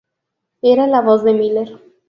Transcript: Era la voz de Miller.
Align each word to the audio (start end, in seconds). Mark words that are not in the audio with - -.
Era 0.63 0.87
la 0.87 1.01
voz 1.01 1.23
de 1.23 1.35
Miller. 1.35 1.79